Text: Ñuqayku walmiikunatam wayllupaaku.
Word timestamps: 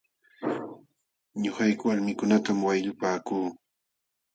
Ñuqayku 1.41 1.83
walmiikunatam 1.89 2.57
wayllupaaku. 2.67 3.35